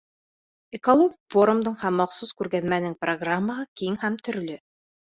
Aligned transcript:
Экологик 0.77 1.19
форумдың 1.35 1.77
һәм 1.83 2.03
махсус 2.03 2.33
күргәҙмәнең 2.41 2.99
программаһы 3.05 3.71
киң 3.83 4.03
һәм 4.07 4.21
төрлө. 4.27 4.63